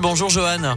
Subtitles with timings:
[0.00, 0.74] Bonjour Johan.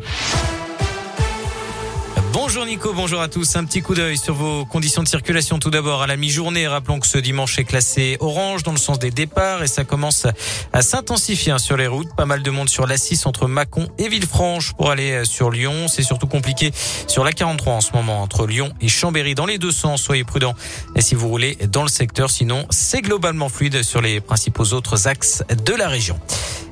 [2.33, 3.55] Bonjour Nico, bonjour à tous.
[3.55, 6.67] Un petit coup d'œil sur vos conditions de circulation tout d'abord à la mi-journée.
[6.67, 10.27] Rappelons que ce dimanche est classé orange dans le sens des départs et ça commence
[10.73, 12.13] à s'intensifier hein, sur les routes.
[12.17, 15.49] Pas mal de monde sur la 6 entre Mâcon et Villefranche pour aller euh, sur
[15.49, 15.87] Lyon.
[15.87, 16.73] C'est surtout compliqué
[17.07, 20.01] sur la 43 en ce moment entre Lyon et Chambéry dans les deux sens.
[20.01, 20.55] Soyez prudents
[20.97, 22.29] et si vous roulez dans le secteur.
[22.29, 26.19] Sinon, c'est globalement fluide sur les principaux autres axes de la région.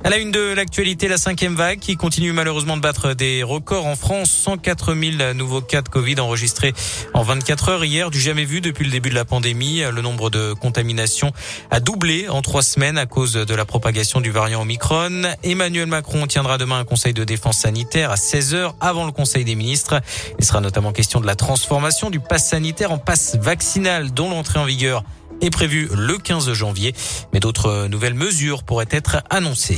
[0.04, 3.86] À la une de l'actualité, la cinquième vague qui continue malheureusement de battre des records
[3.86, 4.32] en France.
[4.32, 6.74] 104 000 nouveaux cas de Covid enregistrés
[7.14, 9.82] en 24 heures hier, du jamais vu depuis le début de la pandémie.
[9.82, 11.33] Le nombre de contaminations
[11.69, 15.21] a doublé en trois semaines à cause de la propagation du variant Omicron.
[15.43, 19.46] Emmanuel Macron tiendra demain un conseil de défense sanitaire à 16 heures avant le conseil
[19.46, 20.02] des ministres.
[20.39, 24.57] Il sera notamment question de la transformation du pass sanitaire en passe vaccinal dont l'entrée
[24.57, 25.04] en vigueur
[25.41, 26.93] est prévu le 15 janvier,
[27.33, 29.77] mais d'autres nouvelles mesures pourraient être annoncées.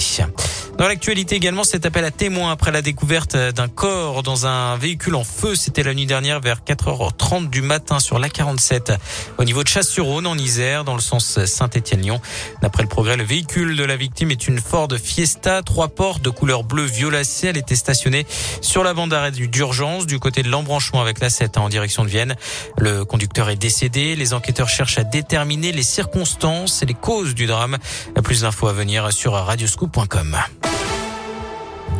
[0.77, 5.15] Dans l'actualité également, cet appel à témoins après la découverte d'un corps dans un véhicule
[5.15, 5.55] en feu.
[5.55, 8.97] C'était la nuit dernière vers 4h30 du matin sur l'A47
[9.37, 12.19] au niveau de Chasse-sur-Rhône en Isère dans le sens Saint-Étienne-Lyon.
[12.63, 16.31] D'après le progrès, le véhicule de la victime est une Ford Fiesta, trois portes de
[16.31, 17.47] couleur bleu violacé.
[17.47, 18.25] Elle était stationnée
[18.61, 22.09] sur la bande d'arrêt d'urgence du côté de l'embranchement avec la 7 en direction de
[22.09, 22.35] Vienne.
[22.79, 24.15] Le conducteur est décédé.
[24.15, 27.77] Les enquêteurs cherchent à déterminer les circonstances et les causes du drame.
[28.23, 30.37] Plus d'infos à venir sur radioscoop.com.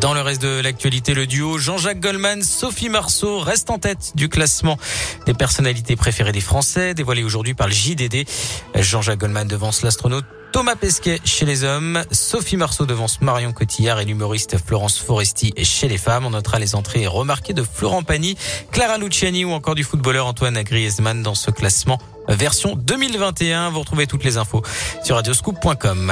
[0.04, 4.28] Dans le reste de l'actualité, le duo Jean-Jacques Goldman, Sophie Marceau reste en tête du
[4.28, 4.78] classement
[5.26, 8.28] des personnalités préférées des Français, dévoilé aujourd'hui par le JDD.
[8.76, 14.06] Jean-Jacques Goldman devance l'astronaute Thomas Pesquet chez les hommes, Sophie Marceau devance Marion Cotillard et
[14.06, 16.26] l'humoriste Florence Foresti chez les femmes.
[16.26, 18.36] On notera les entrées remarquées de Florent Pagny,
[18.74, 23.70] Clara Luciani ou encore du footballeur Antoine Griezmann dans ce classement version 2021.
[23.70, 24.64] Vous retrouvez toutes les infos
[25.02, 26.12] sur radioscoop.com.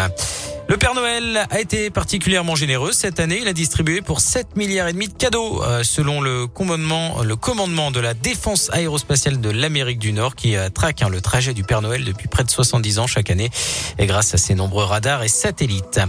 [0.72, 3.40] Le Père Noël a été particulièrement généreux cette année.
[3.42, 7.36] Il a distribué pour 7 milliards et demi de cadeaux, euh, selon le commandement, le
[7.36, 11.54] commandement de la défense aérospatiale de l'Amérique du Nord, qui euh, traque hein, le trajet
[11.54, 13.50] du Père Noël depuis près de 70 ans chaque année,
[14.00, 16.00] et grâce à ses nombreux radars et satellites.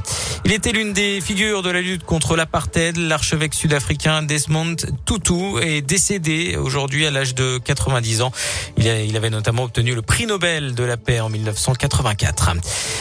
[0.44, 2.96] Il était l'une des figures de la lutte contre l'apartheid.
[2.96, 8.30] L'archevêque sud-africain Desmond Tutu est décédé aujourd'hui à l'âge de 90 ans.
[8.76, 12.50] Il, avait notamment obtenu le prix Nobel de la paix en 1984.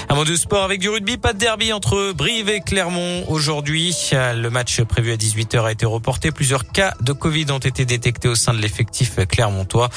[0.10, 3.94] Un mot de sport avec du rugby, pas de entre Brive et Clermont aujourd'hui.
[4.14, 6.32] Le match prévu à 18h a été reporté.
[6.32, 9.90] Plusieurs cas de Covid ont été détectés au sein de l'effectif clermontois.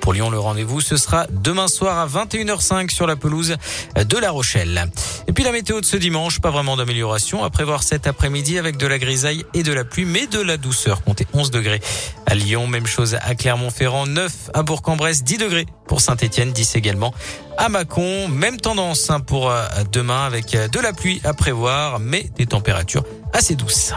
[0.00, 3.56] Pour Lyon, le rendez-vous, ce sera demain soir à 21h05 sur la pelouse
[3.96, 4.88] de La Rochelle.
[5.30, 8.76] Et puis la météo de ce dimanche, pas vraiment d'amélioration à prévoir cet après-midi avec
[8.76, 11.04] de la grisaille et de la pluie, mais de la douceur.
[11.04, 11.80] Comptez 11 degrés
[12.26, 17.14] à Lyon, même chose à Clermont-Ferrand, 9 à Bourg-en-Bresse, 10 degrés pour Saint-Etienne, 10 également
[17.58, 18.26] à Mâcon.
[18.26, 22.46] Même tendance hein, pour euh, demain avec euh, de la pluie à prévoir, mais des
[22.46, 23.92] températures assez douces.